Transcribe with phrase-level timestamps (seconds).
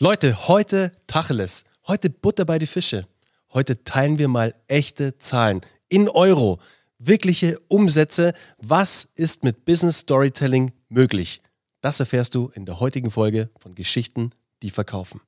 [0.00, 1.64] Leute, heute Tacheles.
[1.88, 3.08] Heute Butter bei die Fische.
[3.52, 6.60] Heute teilen wir mal echte Zahlen in Euro.
[7.00, 8.32] Wirkliche Umsätze.
[8.58, 11.40] Was ist mit Business Storytelling möglich?
[11.80, 14.30] Das erfährst du in der heutigen Folge von Geschichten,
[14.62, 15.20] die verkaufen.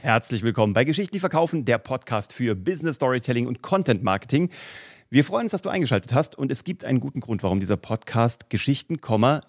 [0.00, 4.50] Herzlich willkommen bei Geschichten, die verkaufen, der Podcast für Business Storytelling und Content Marketing.
[5.10, 7.76] Wir freuen uns, dass du eingeschaltet hast und es gibt einen guten Grund, warum dieser
[7.76, 9.00] Podcast Geschichten,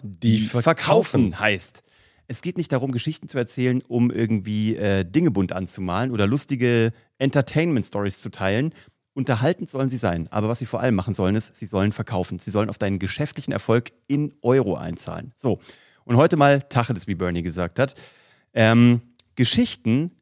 [0.02, 0.62] die, verkaufen.
[0.62, 1.84] verkaufen heißt.
[2.30, 6.92] Es geht nicht darum, Geschichten zu erzählen, um irgendwie äh, Dinge bunt anzumalen oder lustige
[7.16, 8.74] Entertainment-Stories zu teilen.
[9.14, 12.38] Unterhaltend sollen sie sein, aber was sie vor allem machen sollen, ist, sie sollen verkaufen.
[12.38, 15.32] Sie sollen auf deinen geschäftlichen Erfolg in Euro einzahlen.
[15.36, 15.58] So,
[16.04, 17.94] und heute mal Tacheles, wie Bernie gesagt hat.
[18.52, 19.00] Ähm,
[19.34, 20.12] Geschichten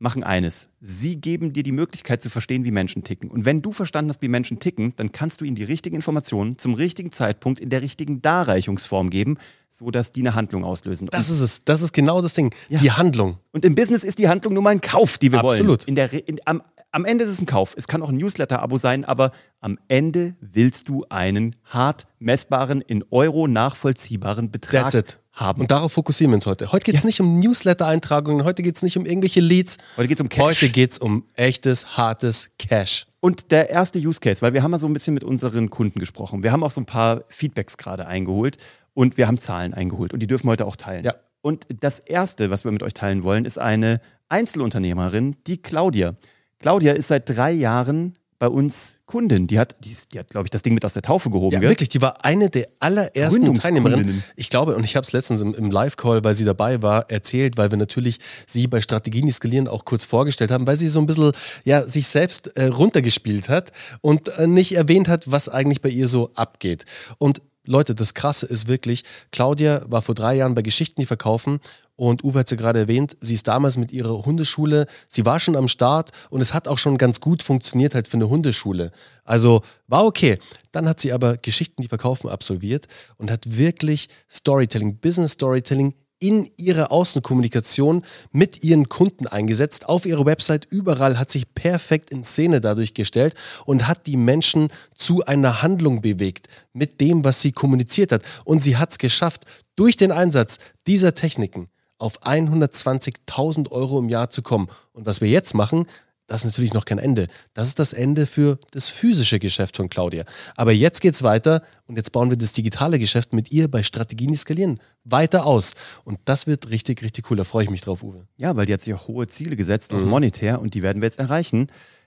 [0.00, 0.68] machen eines.
[0.80, 3.30] Sie geben dir die Möglichkeit zu verstehen, wie Menschen ticken.
[3.30, 6.58] Und wenn du verstanden hast, wie Menschen ticken, dann kannst du ihnen die richtigen Informationen
[6.58, 9.38] zum richtigen Zeitpunkt in der richtigen Darreichungsform geben,
[9.72, 11.08] sodass die eine Handlung auslösen.
[11.10, 11.64] Das ist es.
[11.64, 12.54] Das ist genau das Ding.
[12.68, 12.78] Ja.
[12.78, 13.38] Die Handlung.
[13.52, 15.80] Und im Business ist die Handlung nur mal ein Kauf, die wir Absolut.
[15.80, 15.88] wollen.
[15.88, 17.74] In der, in, am, am Ende ist es ein Kauf.
[17.76, 23.02] Es kann auch ein Newsletter-Abo sein, aber am Ende willst du einen hart messbaren, in
[23.10, 25.62] Euro nachvollziehbaren Betrag That's it haben.
[25.62, 26.70] Und darauf fokussieren wir uns heute.
[26.72, 27.06] Heute geht es yes.
[27.06, 29.78] nicht um Newsletter-Eintragungen, heute geht es nicht um irgendwelche Leads.
[29.96, 30.42] Heute geht es um Cash.
[30.42, 33.06] Heute geht es um echtes, hartes Cash.
[33.20, 35.98] Und der erste Use Case, weil wir haben mal so ein bisschen mit unseren Kunden
[36.00, 36.42] gesprochen.
[36.42, 38.58] Wir haben auch so ein paar Feedbacks gerade eingeholt
[38.94, 41.04] und wir haben Zahlen eingeholt und die dürfen wir heute auch teilen.
[41.04, 41.14] Ja.
[41.40, 46.14] Und das erste, was wir mit euch teilen wollen, ist eine Einzelunternehmerin, die Claudia.
[46.60, 49.46] Claudia ist seit drei Jahren bei uns Kundin.
[49.46, 51.54] Die hat, die, die hat glaube ich, das Ding mit aus der Taufe gehoben.
[51.54, 51.68] Ja, gell?
[51.68, 51.90] wirklich.
[51.90, 54.24] Die war eine der allerersten Teilnehmerinnen.
[54.34, 57.56] Ich glaube, und ich habe es letztens im, im Live-Call, weil sie dabei war, erzählt,
[57.56, 58.18] weil wir natürlich
[58.48, 61.30] sie bei Strategien skalieren auch kurz vorgestellt haben, weil sie so ein bisschen
[61.64, 66.08] ja, sich selbst äh, runtergespielt hat und äh, nicht erwähnt hat, was eigentlich bei ihr
[66.08, 66.84] so abgeht.
[67.18, 71.60] Und Leute, das Krasse ist wirklich, Claudia war vor drei Jahren bei Geschichten, die verkaufen
[71.94, 75.54] und Uwe hat sie gerade erwähnt, sie ist damals mit ihrer Hundeschule, sie war schon
[75.54, 78.90] am Start und es hat auch schon ganz gut funktioniert halt für eine Hundeschule.
[79.24, 80.38] Also war okay.
[80.72, 86.48] Dann hat sie aber Geschichten, die verkaufen absolviert und hat wirklich Storytelling, Business Storytelling in
[86.56, 89.88] ihre Außenkommunikation mit ihren Kunden eingesetzt.
[89.88, 93.34] Auf ihrer Website überall hat sich perfekt in Szene dadurch gestellt
[93.66, 98.22] und hat die Menschen zu einer Handlung bewegt mit dem, was sie kommuniziert hat.
[98.44, 101.68] Und sie hat es geschafft, durch den Einsatz dieser Techniken
[101.98, 104.68] auf 120.000 Euro im Jahr zu kommen.
[104.92, 105.86] Und was wir jetzt machen,
[106.32, 107.26] das ist natürlich noch kein Ende.
[107.52, 110.24] Das ist das Ende für das physische Geschäft von Claudia.
[110.56, 113.82] Aber jetzt geht es weiter und jetzt bauen wir das digitale Geschäft mit ihr bei
[113.82, 115.74] Strategien skalieren weiter aus.
[116.04, 117.36] Und das wird richtig, richtig cool.
[117.36, 118.26] Da freue ich mich drauf, Uwe.
[118.38, 120.08] Ja, weil die hat sich auch hohe Ziele gesetzt, auch mhm.
[120.08, 121.66] monetär, und die werden wir jetzt erreichen.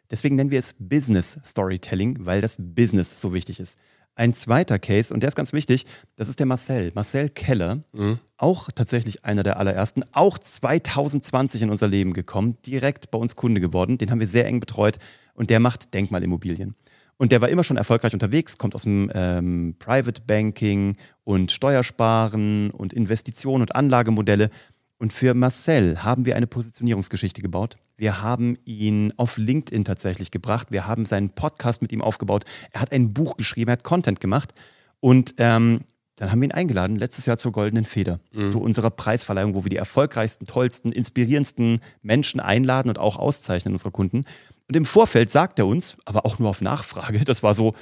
[0.10, 3.78] Deswegen nennen wir es Business Storytelling, weil das Business so wichtig ist.
[4.16, 6.92] Ein zweiter Case, und der ist ganz wichtig, das ist der Marcel.
[6.96, 8.20] Marcel Keller, mhm.
[8.38, 13.60] auch tatsächlich einer der allerersten, auch 2020 in unser Leben gekommen, direkt bei uns Kunde
[13.60, 13.98] geworden.
[13.98, 15.00] Den haben wir sehr eng betreut
[15.34, 16.76] und der macht Denkmalimmobilien.
[17.18, 22.72] Und der war immer schon erfolgreich unterwegs, kommt aus dem ähm, Private Banking und Steuersparen
[22.72, 24.50] und Investitionen und Anlagemodelle.
[24.98, 27.78] Und für Marcel haben wir eine Positionierungsgeschichte gebaut.
[27.98, 30.68] Wir haben ihn auf LinkedIn tatsächlich gebracht.
[30.72, 32.44] Wir haben seinen Podcast mit ihm aufgebaut.
[32.72, 34.54] Er hat ein Buch geschrieben, er hat Content gemacht.
[35.00, 35.82] Und ähm,
[36.18, 38.50] dann haben wir ihn eingeladen, letztes Jahr zur Goldenen Feder, mhm.
[38.50, 43.92] zu unserer Preisverleihung, wo wir die erfolgreichsten, tollsten, inspirierendsten Menschen einladen und auch auszeichnen, unsere
[43.92, 44.26] Kunden.
[44.68, 47.74] Und im Vorfeld sagt er uns, aber auch nur auf Nachfrage, das war so,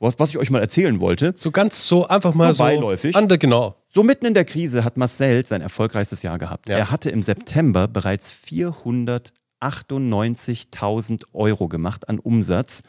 [0.00, 1.34] was, was ich euch mal erzählen wollte.
[1.36, 3.14] So ganz so einfach mal so beiläufig.
[3.14, 3.76] Ande, genau.
[3.94, 6.68] So mitten in der Krise hat Marcel sein erfolgreichstes Jahr gehabt.
[6.68, 6.78] Ja.
[6.78, 8.32] Er hatte im September bereits
[9.62, 12.82] 498.000 Euro gemacht an Umsatz.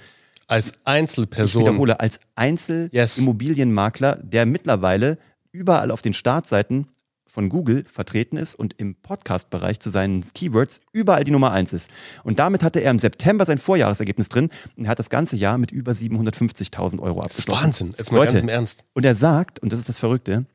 [0.48, 1.62] Als Einzelperson.
[1.62, 4.30] Ich wiederhole, als Einzelimmobilienmakler, yes.
[4.30, 5.18] der mittlerweile
[5.52, 6.88] überall auf den Startseiten
[7.34, 11.90] von Google vertreten ist und im Podcast-Bereich zu seinen Keywords überall die Nummer 1 ist.
[12.24, 15.72] Und damit hatte er im September sein Vorjahresergebnis drin und hat das ganze Jahr mit
[15.72, 17.48] über 750.000 Euro abgeschlossen.
[17.48, 18.86] Das ist Wahnsinn, jetzt mal Leute, ganz im Ernst.
[18.94, 20.46] Und er sagt, und das ist das Verrückte,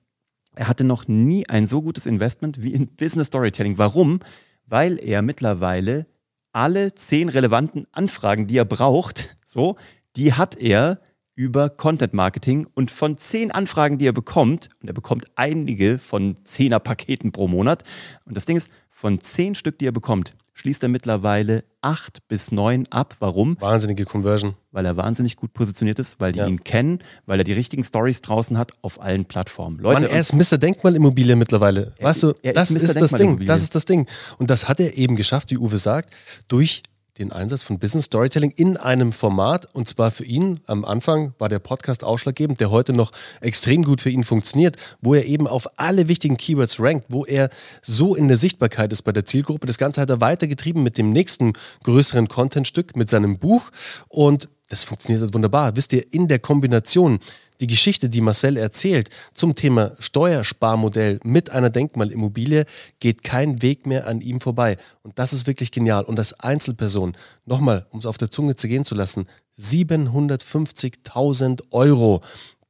[0.54, 3.78] er hatte noch nie ein so gutes Investment wie in Business Storytelling.
[3.78, 4.20] Warum?
[4.68, 6.06] Weil er mittlerweile
[6.53, 9.76] alle zehn relevanten Anfragen, die er braucht, so,
[10.16, 11.00] die hat er
[11.34, 16.34] über Content Marketing und von zehn Anfragen, die er bekommt, und er bekommt einige von
[16.44, 17.84] zehner Paketen pro Monat,
[18.24, 22.51] und das Ding ist, von zehn Stück, die er bekommt, schließt er mittlerweile acht bis
[22.51, 23.16] neun ab.
[23.21, 23.57] Warum?
[23.60, 24.55] Wahnsinnige Conversion.
[24.72, 26.47] Weil er wahnsinnig gut positioniert ist, weil die ja.
[26.47, 29.78] ihn kennen, weil er die richtigen Stories draußen hat auf allen Plattformen.
[29.78, 30.59] Leute, Mann, er ist Mr.
[30.59, 31.93] Denkmalimmobilie mittlerweile.
[31.99, 33.45] Er, weißt du, das ist, ist das Ding.
[33.47, 34.07] Das ist das Ding.
[34.39, 36.13] Und das hat er eben geschafft, wie Uwe sagt,
[36.49, 36.83] durch
[37.18, 39.68] den Einsatz von Business Storytelling in einem Format.
[39.74, 44.00] Und zwar für ihn, am Anfang war der Podcast ausschlaggebend, der heute noch extrem gut
[44.00, 47.50] für ihn funktioniert, wo er eben auf alle wichtigen Keywords rankt, wo er
[47.82, 49.66] so in der Sichtbarkeit ist bei der Zielgruppe.
[49.66, 51.53] Das Ganze hat er weitergetrieben mit dem nächsten
[51.84, 53.71] größeren Contentstück, mit seinem Buch.
[54.09, 55.76] Und das funktioniert wunderbar.
[55.76, 57.21] Wisst ihr, in der Kombination
[57.60, 62.65] die Geschichte, die Marcel erzählt zum Thema Steuersparmodell mit einer Denkmalimmobilie,
[63.01, 64.77] geht kein Weg mehr an ihm vorbei.
[65.03, 66.05] Und das ist wirklich genial.
[66.05, 67.16] Und als Einzelperson,
[67.47, 69.27] nochmal, um es auf der Zunge zergehen zu lassen,
[69.59, 72.21] 750.000 Euro.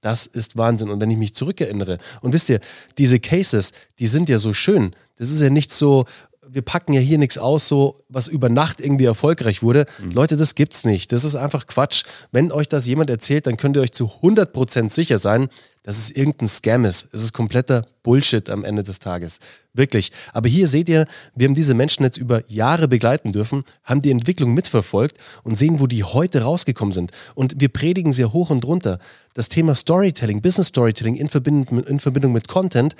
[0.00, 0.90] Das ist Wahnsinn.
[0.90, 2.61] Und wenn ich mich zurückerinnere, und wisst ihr,
[2.96, 4.94] diese Cases, die sind ja so schön.
[5.17, 6.05] Das ist ja nicht so,
[6.50, 9.86] wir packen ja hier nichts aus, so was über Nacht irgendwie erfolgreich wurde.
[10.02, 10.12] Mhm.
[10.12, 11.12] Leute, das gibt's nicht.
[11.12, 12.04] Das ist einfach Quatsch.
[12.32, 15.48] Wenn euch das jemand erzählt, dann könnt ihr euch zu 100% sicher sein,
[15.82, 17.08] dass es irgendein Scam ist.
[17.12, 19.38] Es ist kompletter Bullshit am Ende des Tages.
[19.72, 20.12] Wirklich.
[20.32, 24.10] Aber hier seht ihr, wir haben diese Menschen jetzt über Jahre begleiten dürfen, haben die
[24.10, 27.12] Entwicklung mitverfolgt und sehen, wo die heute rausgekommen sind.
[27.34, 28.98] Und wir predigen sehr hoch und runter.
[29.34, 32.94] Das Thema Storytelling, Business Storytelling in Verbindung, in Verbindung mit Content,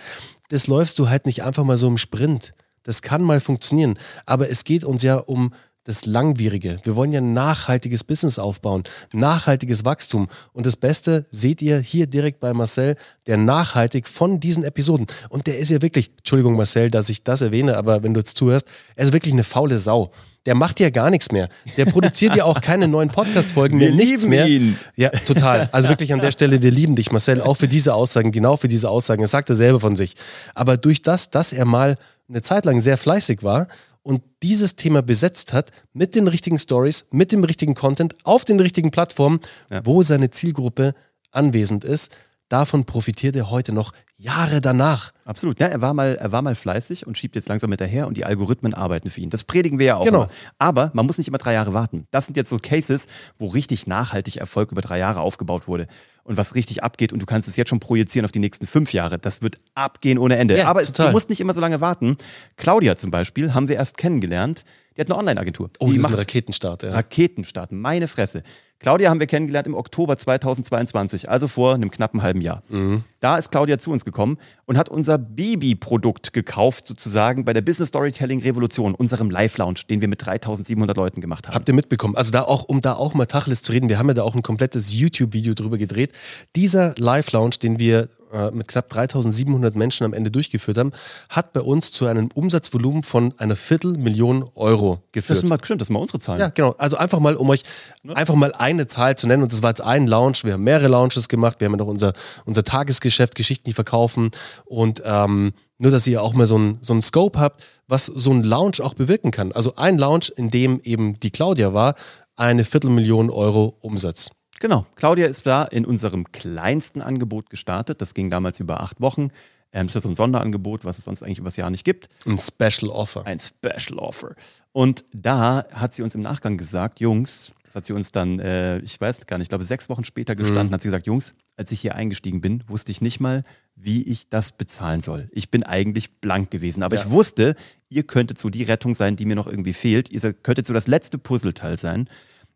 [0.48, 2.52] das läufst du halt nicht einfach mal so im Sprint.
[2.88, 3.99] Das kann mal funktionieren.
[4.25, 5.52] Aber es geht uns ja um
[5.85, 6.79] das Langwierige.
[6.85, 8.82] Wir wollen ja nachhaltiges Business aufbauen,
[9.12, 10.29] nachhaltiges Wachstum.
[10.55, 12.96] Und das Beste seht ihr hier direkt bei Marcel,
[13.26, 15.06] der nachhaltig von diesen Episoden.
[15.29, 18.38] Und der ist ja wirklich, Entschuldigung Marcel, dass ich das erwähne, aber wenn du jetzt
[18.38, 20.11] zuhörst, er ist wirklich eine faule Sau.
[20.46, 21.50] Der macht ja gar nichts mehr.
[21.76, 24.46] Der produziert ja auch keine neuen Podcast-Folgen mehr, nichts mehr.
[24.46, 24.79] Ihn.
[24.96, 25.69] Ja, total.
[25.73, 28.69] Also wirklich an der Stelle, wir lieben dich, Marcel, auch für diese Aussagen, genau für
[28.69, 29.20] diese Aussagen.
[29.20, 30.14] Er sagt er selber von sich.
[30.55, 33.69] Aber durch das, dass er mal eine Zeit lang sehr fleißig war
[34.02, 38.60] und dieses Thema besetzt hat mit den richtigen Stories, mit dem richtigen Content auf den
[38.60, 39.40] richtigen Plattformen,
[39.70, 39.84] ja.
[39.84, 40.94] wo seine Zielgruppe
[41.30, 42.16] anwesend ist.
[42.48, 45.12] Davon profitiert er heute noch Jahre danach.
[45.26, 45.60] Absolut.
[45.60, 48.25] Ja, er war mal, er war mal fleißig und schiebt jetzt langsam hinterher und die
[48.25, 49.28] Algorithmen arbeiten für ihn.
[49.28, 50.06] Das predigen wir ja auch.
[50.06, 50.22] Genau.
[50.22, 50.30] Immer.
[50.58, 52.06] Aber man muss nicht immer drei Jahre warten.
[52.10, 55.86] Das sind jetzt so Cases, wo richtig nachhaltig Erfolg über drei Jahre aufgebaut wurde
[56.28, 58.92] und was richtig abgeht und du kannst es jetzt schon projizieren auf die nächsten fünf
[58.92, 59.19] Jahre.
[59.19, 60.58] Das wird abgehen ohne Ende.
[60.58, 62.19] Ja, Aber es, du musst nicht immer so lange warten.
[62.56, 64.64] Claudia zum Beispiel haben wir erst kennengelernt.
[64.96, 65.70] Die hat eine Online-Agentur.
[65.78, 66.82] Oh, die ein Raketenstart.
[66.82, 66.90] Ja.
[66.90, 68.42] Raketenstart, meine Fresse.
[68.80, 72.62] Claudia haben wir kennengelernt im Oktober 2022, also vor einem knappen halben Jahr.
[72.69, 73.02] Mhm.
[73.19, 77.88] Da ist Claudia zu uns gekommen und hat unser Baby-Produkt gekauft, sozusagen bei der Business
[77.88, 81.56] Storytelling Revolution, unserem Live-Lounge, den wir mit 3700 Leuten gemacht haben.
[81.56, 82.14] Habt ihr mitbekommen?
[82.14, 84.36] Also da auch, um da auch mal Tacheles zu reden, wir haben ja da auch
[84.36, 86.12] ein komplettes YouTube-Video drüber gedreht.
[86.54, 90.92] Dieser Live-Lounge, den wir äh, mit knapp 3700 Menschen am Ende durchgeführt haben,
[91.30, 95.38] hat bei uns zu einem Umsatzvolumen von einer Viertelmillion Euro geführt.
[95.38, 96.40] Das ist mal schön, das sind mal unsere Zahlen.
[96.40, 96.75] Ja, genau.
[96.78, 97.62] Also einfach mal, um euch
[98.02, 98.14] ne?
[98.14, 99.42] einfach mal eine Zahl zu nennen.
[99.42, 100.44] Und das war jetzt ein Launch.
[100.44, 101.60] Wir haben mehrere Launches gemacht.
[101.60, 102.12] Wir haben ja noch unser,
[102.44, 104.30] unser Tagesgeschäft, Geschichten, die verkaufen.
[104.64, 108.42] Und ähm, nur, dass ihr auch mal so ein, so Scope habt, was so ein
[108.42, 109.52] Launch auch bewirken kann.
[109.52, 111.94] Also ein Launch, in dem eben die Claudia war,
[112.36, 114.30] eine Viertelmillion Euro Umsatz.
[114.60, 118.00] Genau, Claudia ist da in unserem kleinsten Angebot gestartet.
[118.00, 119.30] Das ging damals über acht Wochen.
[119.72, 122.08] Ähm, das ist so ein Sonderangebot, was es sonst eigentlich übers Jahr nicht gibt.
[122.26, 123.24] Ein Special Offer.
[123.24, 124.34] Ein Special Offer.
[124.72, 128.78] Und da hat sie uns im Nachgang gesagt, Jungs, das hat sie uns dann, äh,
[128.78, 130.72] ich weiß gar nicht, ich glaube sechs Wochen später gestanden, mhm.
[130.72, 133.44] hat sie gesagt, Jungs, als ich hier eingestiegen bin, wusste ich nicht mal,
[133.76, 135.28] wie ich das bezahlen soll.
[135.32, 137.02] Ich bin eigentlich blank gewesen, aber ja.
[137.02, 137.54] ich wusste,
[137.90, 140.10] ihr könntet so die Rettung sein, die mir noch irgendwie fehlt.
[140.10, 142.08] Ihr könntet so das letzte Puzzleteil sein.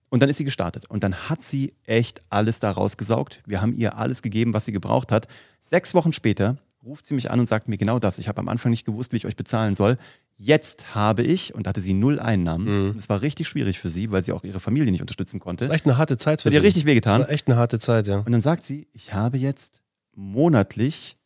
[0.08, 0.88] Und dann ist sie gestartet.
[0.90, 3.42] Und dann hat sie echt alles da rausgesaugt.
[3.46, 5.26] Wir haben ihr alles gegeben, was sie gebraucht hat.
[5.60, 8.18] Sechs Wochen später ruft sie mich an und sagt mir genau das.
[8.18, 9.98] Ich habe am Anfang nicht gewusst, wie ich euch bezahlen soll.
[10.36, 12.90] Jetzt habe ich, und da hatte sie null Einnahmen.
[12.90, 12.98] Mhm.
[12.98, 15.64] Es war richtig schwierig für sie, weil sie auch ihre Familie nicht unterstützen konnte.
[15.64, 16.56] Das war echt eine harte Zeit für sie.
[16.56, 17.20] Hat ihr richtig wehgetan.
[17.20, 18.18] Das war echt eine harte Zeit, ja.
[18.18, 19.80] Und dann sagt sie, ich habe jetzt
[20.14, 21.16] monatlich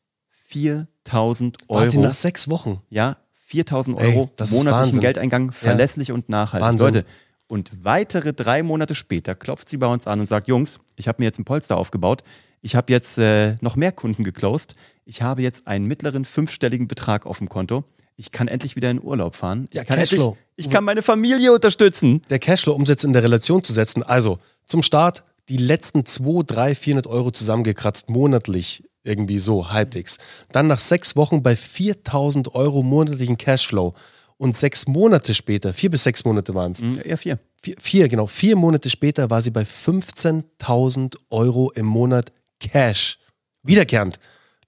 [0.49, 1.81] 4000 Euro.
[1.81, 2.83] War sie nach sechs Wochen?
[2.91, 6.15] Ja, 4000 Euro Ey, monatlichen Geldeingang, verlässlich ja.
[6.15, 6.67] und nachhaltig.
[6.67, 6.87] Wahnsinn.
[6.87, 7.07] Leute,
[7.49, 11.21] und weitere drei Monate später klopft sie bei uns an und sagt, Jungs, ich habe
[11.21, 12.23] mir jetzt ein Polster aufgebaut.
[12.61, 14.75] Ich habe jetzt äh, noch mehr Kunden geclosed.
[15.05, 17.85] Ich habe jetzt einen mittleren fünfstelligen Betrag auf dem Konto.
[18.17, 19.69] Ich kann endlich wieder in Urlaub fahren.
[19.73, 20.31] Ja, ich, kann Cashflow.
[20.31, 22.23] Endlich, ich kann meine Familie unterstützen.
[22.31, 24.03] Der Cashflow, um es jetzt in der Relation zu setzen.
[24.03, 30.19] Also zum Start die letzten 2, 3, 400 Euro zusammengekratzt, monatlich irgendwie so, halbwegs.
[30.51, 33.95] Dann nach sechs Wochen bei 4000 Euro monatlichen Cashflow.
[34.39, 36.83] Und sechs Monate später, vier bis sechs Monate waren es.
[36.83, 37.39] Mhm, eher vier.
[37.61, 37.77] vier.
[37.81, 38.27] Vier, genau.
[38.27, 43.19] Vier Monate später war sie bei 15.000 Euro im Monat Cash.
[43.63, 44.19] Wiederkehrend.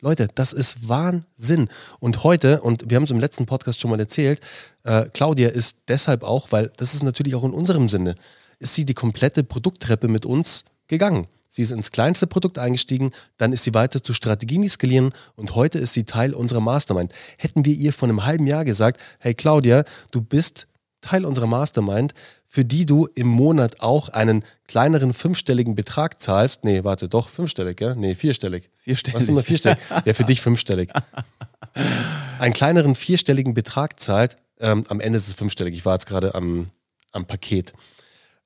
[0.01, 1.69] Leute, das ist Wahnsinn.
[1.99, 4.41] Und heute, und wir haben es im letzten Podcast schon mal erzählt,
[4.85, 8.15] äh, Claudia ist deshalb auch, weil das ist natürlich auch in unserem Sinne,
[8.61, 11.27] ist sie die komplette Produkttreppe mit uns gegangen.
[11.49, 15.79] Sie ist ins kleinste Produkt eingestiegen, dann ist sie weiter zu Strategien skalieren und heute
[15.79, 17.13] ist sie Teil unserer Mastermind.
[17.39, 20.69] Hätten wir ihr vor einem halben Jahr gesagt, hey Claudia, du bist
[21.01, 22.13] Teil unserer Mastermind,
[22.47, 26.65] für die du im Monat auch einen kleineren fünfstelligen Betrag zahlst.
[26.65, 27.95] Nee, warte, doch, fünfstellig, ja?
[27.95, 28.71] Nee, vierstellig.
[28.79, 29.15] Vierstellig.
[29.15, 29.79] Was ist immer vierstellig?
[30.05, 30.91] ja, für dich fünfstellig.
[32.39, 35.75] Einen kleineren vierstelligen Betrag zahlt, ähm, am Ende ist es fünfstellig.
[35.75, 36.69] Ich war jetzt gerade am,
[37.13, 37.73] am Paket.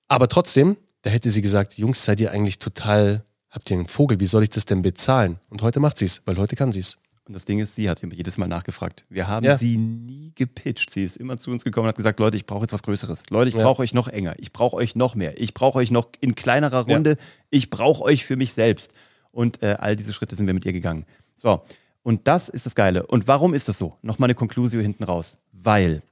[0.09, 4.21] Aber trotzdem, da hätte sie gesagt, Jungs, seid ihr eigentlich total, habt ihr einen Vogel,
[4.21, 5.39] wie soll ich das denn bezahlen?
[5.51, 6.99] Und heute macht sie es, weil heute kann sie es.
[7.25, 9.05] Und das Ding ist, sie hat jedes Mal nachgefragt.
[9.09, 9.57] Wir haben ja.
[9.57, 10.91] sie nie gepitcht.
[10.91, 13.31] Sie ist immer zu uns gekommen und hat gesagt, Leute, ich brauche jetzt was Größeres.
[13.31, 13.63] Leute, ich ja.
[13.63, 14.35] brauche euch noch enger.
[14.39, 15.41] Ich brauche euch noch mehr.
[15.41, 17.11] Ich brauche euch noch in kleinerer Runde.
[17.11, 17.17] Ja.
[17.51, 18.93] Ich brauche euch für mich selbst.
[19.31, 21.07] Und äh, all diese Schritte sind wir mit ihr gegangen.
[21.37, 21.63] So,
[22.03, 23.07] und das ist das Geile.
[23.07, 23.97] Und warum ist das so?
[24.03, 25.39] Nochmal eine Konklusion hinten raus.
[25.53, 26.03] Weil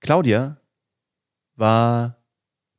[0.00, 0.58] Claudia
[1.56, 2.18] war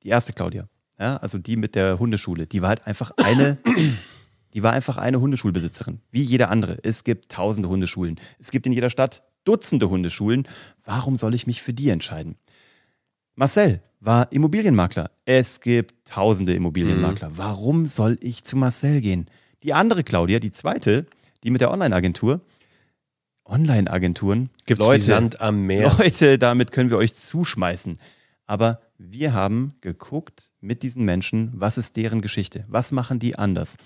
[0.06, 0.70] die erste Claudia.
[1.00, 2.48] Ja, also die mit der Hundeschule.
[2.48, 3.58] Die war halt einfach eine
[4.54, 6.78] die war einfach eine Hundeschulbesitzerin, wie jeder andere.
[6.84, 8.18] Es gibt tausende Hundeschulen.
[8.40, 10.48] Es gibt in jeder Stadt Dutzende Hundeschulen.
[10.86, 12.38] Warum soll ich mich für die entscheiden?
[13.36, 15.12] Marcel war Immobilienmakler.
[15.26, 17.30] Es gibt tausende Immobilienmakler.
[17.30, 17.38] Mhm.
[17.38, 19.30] Warum soll ich zu Marcel gehen?
[19.64, 21.06] Die andere Claudia, die zweite,
[21.44, 22.42] die mit der Online-Agentur.
[23.44, 24.50] Online-Agenturen.
[24.66, 25.94] Gibt es Sand am Meer.
[26.00, 28.00] Leute, damit können wir euch zuschmeißen.
[28.48, 32.66] Aber wir haben geguckt mit diesen Menschen, was ist deren Geschichte?
[32.68, 33.78] Was machen die anders?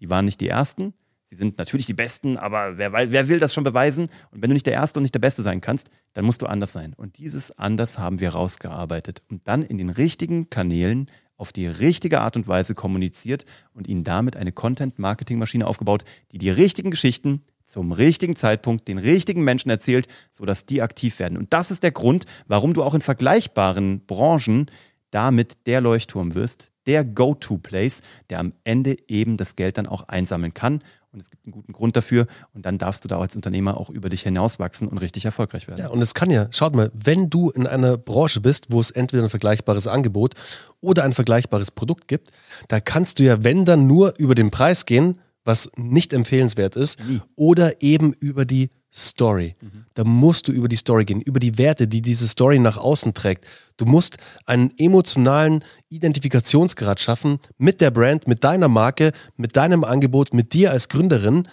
[0.00, 0.94] Die waren nicht die Ersten.
[1.24, 4.08] Sie sind natürlich die Besten, aber wer, wer will das schon beweisen?
[4.30, 6.46] Und wenn du nicht der Erste und nicht der Beste sein kannst, dann musst du
[6.46, 6.94] anders sein.
[6.94, 12.20] Und dieses Anders haben wir rausgearbeitet und dann in den richtigen Kanälen auf die richtige
[12.20, 17.92] Art und Weise kommuniziert und ihnen damit eine Content-Marketing-Maschine aufgebaut, die die richtigen Geschichten zum
[17.92, 21.36] richtigen Zeitpunkt den richtigen Menschen erzählt, sodass die aktiv werden.
[21.36, 24.70] Und das ist der Grund, warum du auch in vergleichbaren Branchen
[25.10, 30.54] damit der Leuchtturm wirst, der Go-To-Place, der am Ende eben das Geld dann auch einsammeln
[30.54, 30.82] kann.
[31.12, 32.26] Und es gibt einen guten Grund dafür.
[32.54, 35.80] Und dann darfst du da als Unternehmer auch über dich hinauswachsen und richtig erfolgreich werden.
[35.80, 38.90] Ja, und es kann ja, schaut mal, wenn du in einer Branche bist, wo es
[38.90, 40.34] entweder ein vergleichbares Angebot
[40.80, 42.30] oder ein vergleichbares Produkt gibt,
[42.68, 47.04] da kannst du ja, wenn dann nur über den Preis gehen, was nicht empfehlenswert ist,
[47.04, 47.20] Nie.
[47.34, 49.56] oder eben über die Story.
[49.60, 49.86] Mhm.
[49.94, 53.14] Da musst du über die Story gehen, über die Werte, die diese Story nach außen
[53.14, 53.46] trägt.
[53.76, 60.32] Du musst einen emotionalen Identifikationsgrad schaffen mit der Brand, mit deiner Marke, mit deinem Angebot,
[60.32, 61.48] mit dir als Gründerin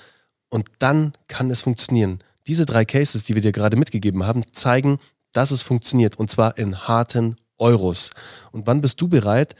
[0.49, 2.19] und dann kann es funktionieren.
[2.47, 4.99] Diese drei Cases, die wir dir gerade mitgegeben haben, zeigen,
[5.31, 8.11] dass es funktioniert und zwar in harten Euros.
[8.51, 9.55] Und wann bist du bereit,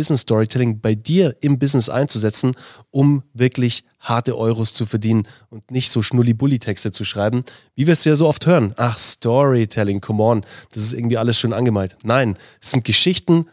[0.00, 2.52] Business Storytelling bei dir im Business einzusetzen,
[2.90, 8.06] um wirklich harte Euros zu verdienen und nicht so Schnulli-Bulli-Texte zu schreiben, wie wir es
[8.06, 8.72] ja so oft hören.
[8.78, 11.98] Ach, Storytelling, come on, das ist irgendwie alles schön angemalt.
[12.02, 13.44] Nein, es sind Geschichten,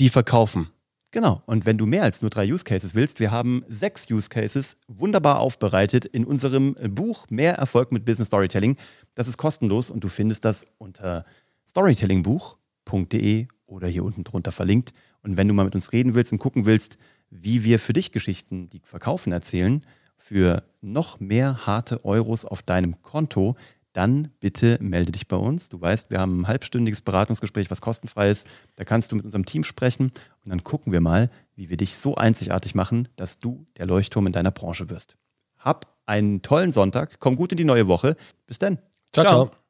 [0.00, 0.70] die verkaufen.
[1.10, 1.42] Genau.
[1.44, 4.78] Und wenn du mehr als nur drei Use Cases willst, wir haben sechs Use Cases
[4.88, 8.78] wunderbar aufbereitet in unserem Buch Mehr Erfolg mit Business Storytelling.
[9.14, 11.26] Das ist kostenlos und du findest das unter
[11.68, 14.92] storytellingbuch.de oder hier unten drunter verlinkt.
[15.22, 16.98] Und wenn du mal mit uns reden willst und gucken willst,
[17.30, 19.84] wie wir für dich Geschichten, die verkaufen, erzählen,
[20.16, 23.56] für noch mehr harte Euros auf deinem Konto,
[23.92, 25.68] dann bitte melde dich bei uns.
[25.68, 28.46] Du weißt, wir haben ein halbstündiges Beratungsgespräch, was kostenfrei ist.
[28.76, 30.12] Da kannst du mit unserem Team sprechen
[30.44, 34.26] und dann gucken wir mal, wie wir dich so einzigartig machen, dass du der Leuchtturm
[34.26, 35.16] in deiner Branche wirst.
[35.58, 38.16] Hab einen tollen Sonntag, komm gut in die neue Woche.
[38.46, 38.78] Bis dann.
[39.12, 39.24] ciao.
[39.26, 39.46] ciao.
[39.46, 39.61] ciao.